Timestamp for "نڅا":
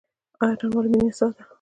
1.07-1.27